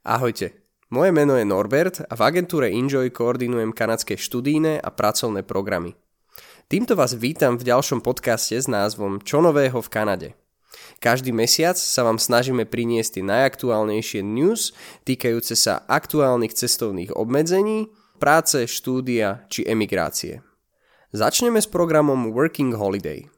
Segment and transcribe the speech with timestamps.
[0.00, 0.56] Ahojte,
[0.88, 5.92] moje meno je Norbert a v agentúre Enjoy koordinujem kanadské študijné a pracovné programy.
[6.72, 10.28] Týmto vás vítam v ďalšom podcaste s názvom Čo nového v Kanade.
[11.04, 14.72] Každý mesiac sa vám snažíme priniesť tie najaktuálnejšie news
[15.04, 20.40] týkajúce sa aktuálnych cestovných obmedzení, práce, štúdia či emigrácie.
[21.12, 23.28] Začneme s programom Working Holiday.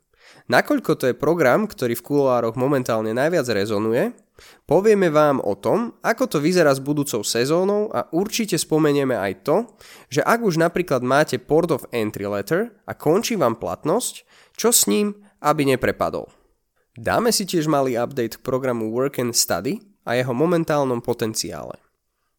[0.46, 4.14] Nakoľko to je program, ktorý v kuloároch momentálne najviac rezonuje,
[4.62, 9.56] Povieme vám o tom, ako to vyzerá s budúcou sezónou a určite spomenieme aj to,
[10.08, 14.22] že ak už napríklad máte Port of Entry Letter a končí vám platnosť,
[14.54, 16.30] čo s ním, aby neprepadol.
[16.94, 21.76] Dáme si tiež malý update k programu Work and Study a jeho momentálnom potenciále.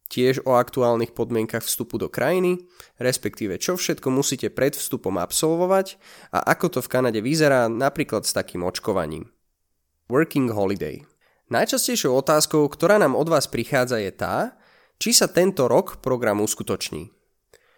[0.08, 2.66] Tiež o aktuálnych podmienkach vstupu do krajiny,
[3.02, 5.98] respektíve čo všetko musíte pred vstupom absolvovať
[6.30, 9.28] a ako to v Kanade vyzerá napríklad s takým očkovaním.
[10.06, 11.02] Working Holiday–
[11.54, 14.58] Najčastejšou otázkou, ktorá nám od vás prichádza je tá,
[14.98, 17.14] či sa tento rok program uskutoční.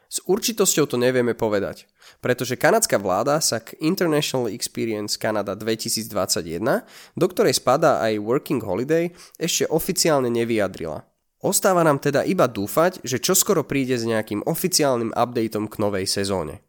[0.08, 1.84] S určitosťou to nevieme povedať,
[2.24, 6.88] pretože kanadská vláda sa k International Experience Canada 2021,
[7.20, 11.04] do ktorej spadá aj Working Holiday, ešte oficiálne nevyjadrila.
[11.44, 16.64] Ostáva nám teda iba dúfať, že čoskoro príde s nejakým oficiálnym updateom k novej sezóne.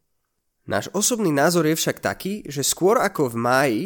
[0.67, 3.83] Náš osobný názor je však taký, že skôr ako v máji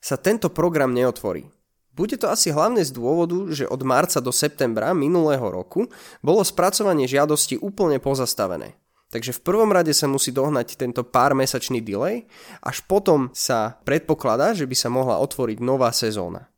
[0.00, 1.52] sa tento program neotvorí.
[1.92, 5.92] Bude to asi hlavne z dôvodu, že od marca do septembra minulého roku
[6.24, 8.80] bolo spracovanie žiadosti úplne pozastavené.
[9.12, 12.24] Takže v prvom rade sa musí dohnať tento pár mesačný delay,
[12.64, 16.48] až potom sa predpokladá, že by sa mohla otvoriť nová sezóna.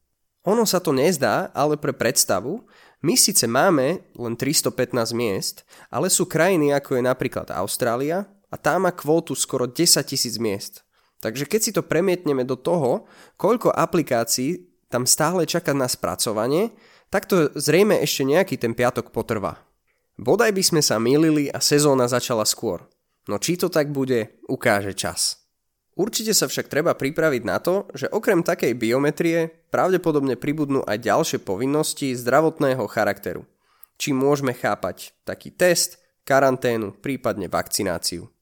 [0.47, 2.63] Ono sa to nezdá, ale pre predstavu,
[3.03, 4.71] my síce máme len 315
[5.19, 10.39] miest, ale sú krajiny ako je napríklad Austrália a tá má kvótu skoro 10 tisíc
[10.39, 10.87] miest.
[11.19, 16.71] Takže keď si to premietneme do toho, koľko aplikácií tam stále čaká na spracovanie,
[17.11, 19.59] tak to zrejme ešte nejaký ten piatok potrvá.
[20.15, 22.87] Bodaj by sme sa milili a sezóna začala skôr.
[23.27, 25.43] No či to tak bude, ukáže čas.
[25.95, 31.39] Určite sa však treba pripraviť na to, že okrem takej biometrie pravdepodobne pribudnú aj ďalšie
[31.43, 33.47] povinnosti zdravotného charakteru.
[33.95, 38.34] Či môžeme chápať taký test, karanténu, prípadne vakcináciu.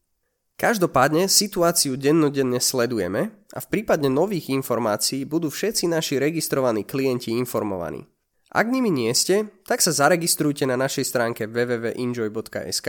[0.53, 8.05] Každopádne situáciu dennodenne sledujeme a v prípade nových informácií budú všetci naši registrovaní klienti informovaní.
[8.53, 12.87] Ak nimi nie ste, tak sa zaregistrujte na našej stránke www.enjoy.sk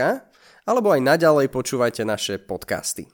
[0.69, 3.09] alebo aj naďalej počúvajte naše podcasty.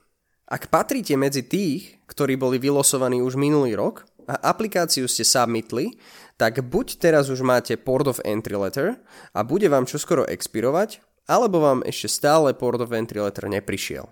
[0.51, 5.95] Ak patríte medzi tých, ktorí boli vylosovaní už minulý rok a aplikáciu ste submitli,
[6.35, 9.00] tak buď teraz už máte Port of Entry Letter
[9.31, 11.00] a bude vám čoskoro expirovať,
[11.31, 14.12] alebo vám ešte stále Port of Entry Letter neprišiel.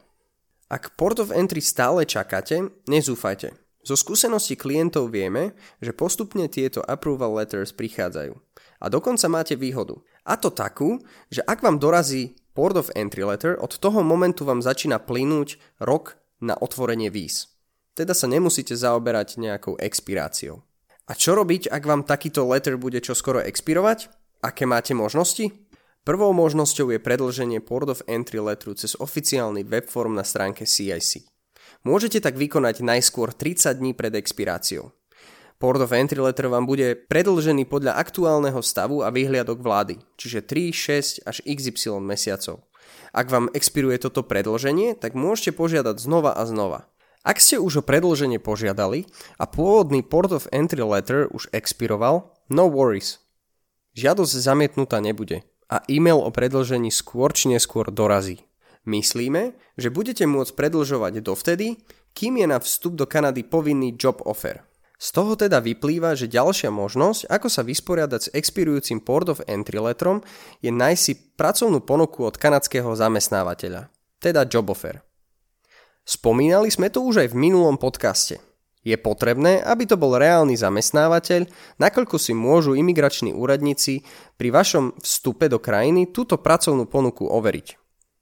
[0.70, 3.58] Ak Port of Entry stále čakáte, nezúfajte.
[3.82, 8.38] Zo skúsenosti klientov vieme, že postupne tieto approval letters prichádzajú.
[8.78, 9.98] A dokonca máte výhodu.
[10.30, 11.02] A to takú,
[11.34, 16.22] že ak vám dorazí Port of Entry letter, od toho momentu vám začína plynúť rok
[16.38, 17.50] na otvorenie víz.
[17.98, 20.62] Teda sa nemusíte zaoberať nejakou expiráciou.
[21.10, 24.14] A čo robiť, ak vám takýto letter bude čoskoro expirovať?
[24.46, 25.50] Aké máte možnosti?
[26.10, 31.22] Prvou možnosťou je predlženie Port of Entry letteru cez oficiálny webform na stránke CIC.
[31.86, 34.90] Môžete tak vykonať najskôr 30 dní pred expiráciou.
[35.62, 40.74] Port of Entry letter vám bude predlžený podľa aktuálneho stavu a výhliadok vlády, čiže 3,
[41.22, 42.66] 6 až XY mesiacov.
[43.14, 46.90] Ak vám expiruje toto predlženie, tak môžete požiadať znova a znova.
[47.22, 49.06] Ak ste už o predlženie požiadali
[49.38, 53.22] a pôvodný Port of Entry letter už expiroval, no worries.
[53.94, 58.42] Žiadosť zamietnutá nebude a e-mail o predlžení skôr či neskôr dorazí.
[58.90, 61.78] Myslíme, že budete môcť predlžovať dovtedy,
[62.18, 64.66] kým je na vstup do Kanady povinný job offer.
[65.00, 69.80] Z toho teda vyplýva, že ďalšia možnosť, ako sa vysporiadať s expirujúcim Port of Entry
[69.80, 70.20] letrom,
[70.60, 73.88] je nájsť si pracovnú ponuku od kanadského zamestnávateľa,
[74.20, 75.00] teda job offer.
[76.04, 78.44] Spomínali sme to už aj v minulom podcaste–
[78.90, 81.46] je potrebné, aby to bol reálny zamestnávateľ,
[81.78, 84.02] nakoľko si môžu imigrační úradníci
[84.36, 87.78] pri vašom vstupe do krajiny túto pracovnú ponuku overiť.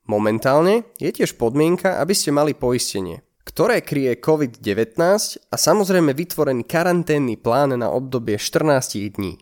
[0.07, 4.99] Momentálne je tiež podmienka, aby ste mali poistenie, ktoré kryje COVID-19
[5.51, 9.39] a samozrejme vytvorený karanténny plán na obdobie 14 dní.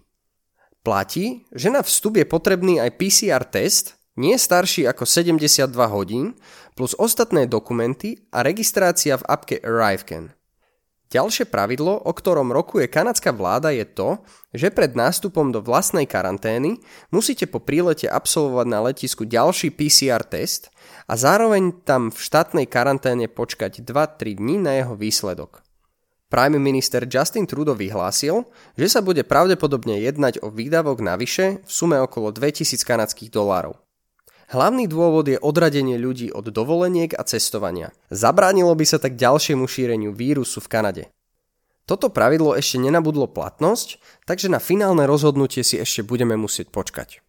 [0.85, 6.37] Platí, že na vstup je potrebný aj PCR test, nie starší ako 72 hodín,
[6.77, 10.31] plus ostatné dokumenty a registrácia v apke ArriveCan.
[11.05, 14.17] Ďalšie pravidlo, o ktorom rokuje kanadská vláda je to,
[14.57, 16.81] že pred nástupom do vlastnej karantény
[17.13, 20.73] musíte po prílete absolvovať na letisku ďalší PCR test
[21.05, 25.61] a zároveň tam v štátnej karanténe počkať 2-3 dní na jeho výsledok.
[26.25, 32.01] Prime minister Justin Trudeau vyhlásil, že sa bude pravdepodobne jednať o výdavok navyše v sume
[32.01, 33.84] okolo 2000 kanadských dolárov.
[34.45, 37.89] Hlavný dôvod je odradenie ľudí od dovoleniek a cestovania.
[38.13, 41.03] Zabránilo by sa tak ďalšiemu šíreniu vírusu v Kanade.
[41.85, 47.25] Toto pravidlo ešte nenabudlo platnosť, takže na finálne rozhodnutie si ešte budeme musieť počkať.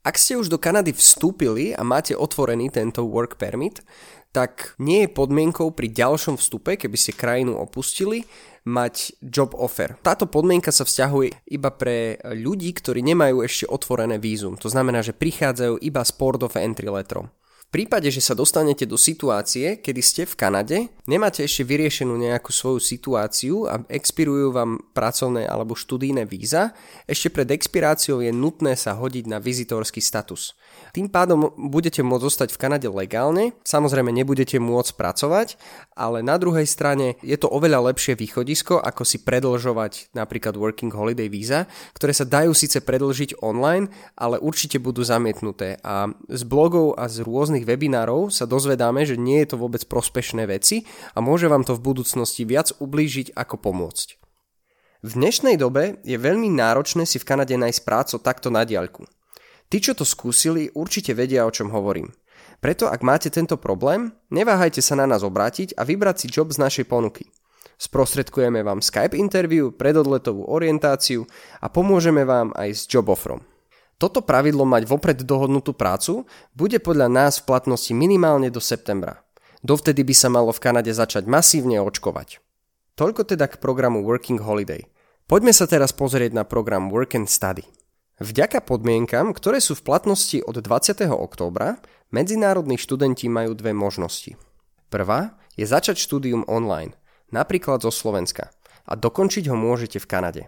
[0.00, 3.84] Ak ste už do Kanady vstúpili a máte otvorený tento work permit,
[4.30, 8.22] tak nie je podmienkou pri ďalšom vstupe, keby ste krajinu opustili,
[8.62, 9.98] mať job offer.
[10.04, 14.54] Táto podmienka sa vzťahuje iba pre ľudí, ktorí nemajú ešte otvorené vízum.
[14.60, 17.32] To znamená, že prichádzajú iba z port of entry letrom
[17.70, 22.82] prípade, že sa dostanete do situácie, kedy ste v Kanade, nemáte ešte vyriešenú nejakú svoju
[22.82, 26.74] situáciu a expirujú vám pracovné alebo študijné víza,
[27.06, 30.58] ešte pred expiráciou je nutné sa hodiť na vizitorský status.
[30.90, 35.54] Tým pádom budete môcť zostať v Kanade legálne, samozrejme nebudete môcť pracovať,
[35.94, 41.30] ale na druhej strane je to oveľa lepšie východisko, ako si predlžovať napríklad Working Holiday
[41.30, 43.86] víza, ktoré sa dajú síce predlžiť online,
[44.18, 45.78] ale určite budú zamietnuté.
[45.86, 49.84] A z blogov a z rôznych rôznych webinárov sa dozvedáme, že nie je to vôbec
[49.84, 54.08] prospešné veci a môže vám to v budúcnosti viac ublížiť ako pomôcť.
[55.04, 59.04] V dnešnej dobe je veľmi náročné si v Kanade nájsť prácu takto na diaľku.
[59.68, 62.12] Tí, čo to skúsili, určite vedia, o čom hovorím.
[62.60, 66.60] Preto ak máte tento problém, neváhajte sa na nás obrátiť a vybrať si job z
[66.60, 67.28] našej ponuky.
[67.80, 71.24] Sprostredkujeme vám Skype interview, predodletovú orientáciu
[71.64, 73.49] a pomôžeme vám aj s job offerom.
[74.00, 76.24] Toto pravidlo mať vopred dohodnutú prácu
[76.56, 79.20] bude podľa nás v platnosti minimálne do septembra.
[79.60, 82.40] Dovtedy by sa malo v Kanade začať masívne očkovať.
[82.96, 84.88] Toľko teda k programu Working Holiday.
[85.28, 87.68] Poďme sa teraz pozrieť na program Work and Study.
[88.24, 91.04] Vďaka podmienkam, ktoré sú v platnosti od 20.
[91.12, 91.76] októbra,
[92.08, 94.32] medzinárodní študenti majú dve možnosti.
[94.88, 96.96] Prvá je začať štúdium online,
[97.36, 98.48] napríklad zo Slovenska,
[98.88, 100.42] a dokončiť ho môžete v Kanade.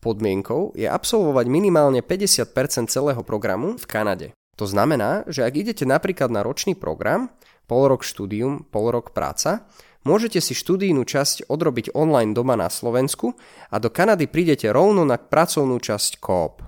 [0.00, 4.28] Podmienkou je absolvovať minimálne 50% celého programu v Kanade.
[4.56, 7.28] To znamená, že ak idete napríklad na ročný program,
[7.68, 9.68] pol rok štúdium, pol rok práca,
[10.06, 13.36] môžete si študijnú časť odrobiť online doma na Slovensku
[13.68, 16.64] a do Kanady prídete rovno na pracovnú časť Coop.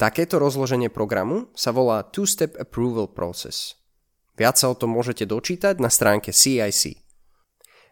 [0.00, 3.76] Takéto rozloženie programu sa volá Two-Step Approval Process.
[4.32, 6.96] Viac sa o tom môžete dočítať na stránke CIC.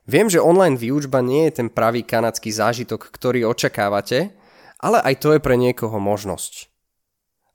[0.09, 4.33] Viem, že online výučba nie je ten pravý kanadský zážitok, ktorý očakávate,
[4.81, 6.73] ale aj to je pre niekoho možnosť.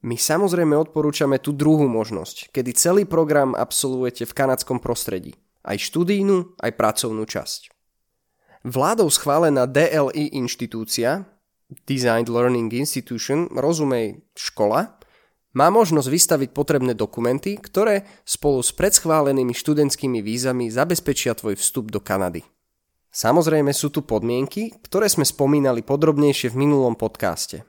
[0.06, 5.34] My samozrejme odporúčame tú druhú možnosť, kedy celý program absolvujete v kanadskom prostredí.
[5.66, 7.74] Aj študijnú, aj pracovnú časť.
[8.62, 11.26] Vládou schválená DLI inštitúcia,
[11.90, 15.02] Designed Learning Institution, rozumej škola,
[15.58, 21.98] má možnosť vystaviť potrebné dokumenty, ktoré spolu s predschválenými študentskými vízami zabezpečia tvoj vstup do
[21.98, 22.46] Kanady.
[23.16, 27.64] Samozrejme sú tu podmienky, ktoré sme spomínali podrobnejšie v minulom podcaste.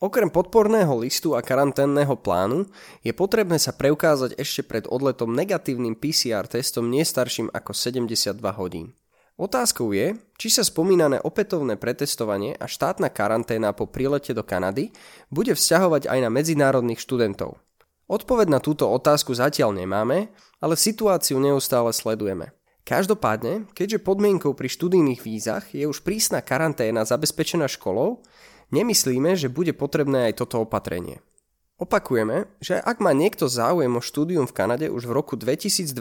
[0.00, 2.64] Okrem podporného listu a karanténneho plánu
[3.04, 8.96] je potrebné sa preukázať ešte pred odletom negatívnym PCR testom nestarším ako 72 hodín.
[9.36, 14.96] Otázkou je, či sa spomínané opätovné pretestovanie a štátna karanténa po prílete do Kanady
[15.28, 17.60] bude vzťahovať aj na medzinárodných študentov.
[18.08, 22.56] Odpoveď na túto otázku zatiaľ nemáme, ale situáciu neustále sledujeme.
[22.84, 28.24] Každopádne, keďže podmienkou pri študijných vízach je už prísna karanténa zabezpečená školou,
[28.72, 31.20] nemyslíme, že bude potrebné aj toto opatrenie.
[31.80, 35.92] Opakujeme, že ak má niekto záujem o štúdium v Kanade už v roku 2021,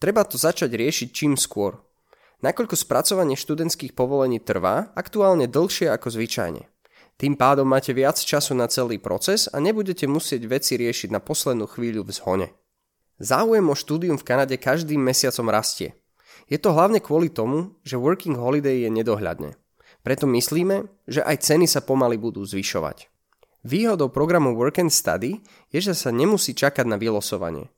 [0.00, 1.76] treba to začať riešiť čím skôr.
[2.40, 6.68] Nakoľko spracovanie študentských povolení trvá aktuálne dlhšie ako zvyčajne.
[7.16, 11.64] Tým pádom máte viac času na celý proces a nebudete musieť veci riešiť na poslednú
[11.64, 12.48] chvíľu v zhone.
[13.16, 15.96] Záujem o štúdium v Kanade každým mesiacom rastie.
[16.52, 19.56] Je to hlavne kvôli tomu, že Working Holiday je nedohľadne.
[20.04, 23.08] Preto myslíme, že aj ceny sa pomaly budú zvyšovať.
[23.66, 25.42] Výhodou programu Work and Study
[25.74, 27.72] je, že sa nemusí čakať na vylosovanie.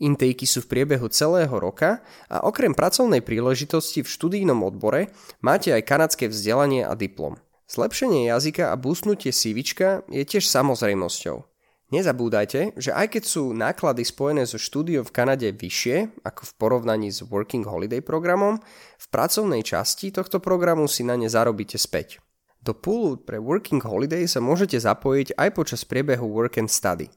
[0.00, 5.12] Intejky sú v priebehu celého roka a okrem pracovnej príležitosti v študijnom odbore
[5.44, 7.36] máte aj kanadské vzdelanie a diplom.
[7.68, 11.53] Zlepšenie jazyka a boostnutie CVčka je tiež samozrejmosťou.
[11.92, 17.12] Nezabúdajte, že aj keď sú náklady spojené so štúdiom v Kanade vyššie ako v porovnaní
[17.12, 18.56] s Working Holiday programom,
[18.96, 22.24] v pracovnej časti tohto programu si na ne zarobíte späť.
[22.64, 27.12] Do poolu pre Working Holiday sa môžete zapojiť aj počas priebehu Work and Study.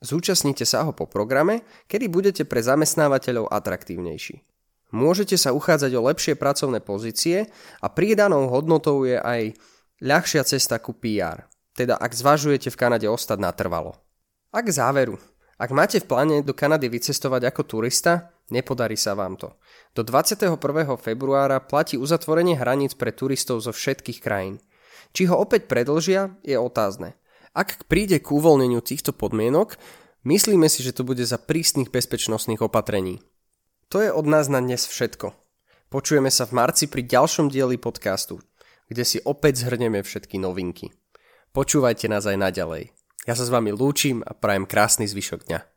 [0.00, 4.40] Zúčastnite sa ho po programe, kedy budete pre zamestnávateľov atraktívnejší.
[4.96, 7.52] Môžete sa uchádzať o lepšie pracovné pozície
[7.84, 9.52] a pridanou hodnotou je aj
[10.00, 11.44] ľahšia cesta ku PR,
[11.76, 14.05] teda ak zvažujete v Kanade ostať natrvalo.
[14.52, 15.18] A k záveru.
[15.56, 19.56] Ak máte v pláne do Kanady vycestovať ako turista, nepodarí sa vám to.
[19.96, 20.60] Do 21.
[21.00, 24.60] februára platí uzatvorenie hraníc pre turistov zo všetkých krajín.
[25.16, 27.16] Či ho opäť predlžia, je otázne.
[27.56, 29.80] Ak príde k uvoľneniu týchto podmienok,
[30.28, 33.24] myslíme si, že to bude za prísnych bezpečnostných opatrení.
[33.88, 35.32] To je od nás na dnes všetko.
[35.88, 38.44] Počujeme sa v marci pri ďalšom dieli podcastu,
[38.92, 40.92] kde si opäť zhrneme všetky novinky.
[41.56, 42.92] Počúvajte nás aj naďalej.
[43.26, 45.75] Ja sa s vami lúčim a prajem krásny zvyšok dňa.